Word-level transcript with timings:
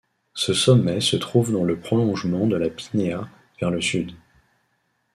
Ce 0.33 0.55
sommet 0.55 0.99
se 0.99 1.15
trouve 1.15 1.53
dans 1.53 1.63
le 1.63 1.79
prolongement 1.79 2.47
de 2.47 2.55
la 2.57 2.71
Pinéa 2.71 3.29
vers 3.59 3.69
le 3.69 3.81
sud. 3.81 4.13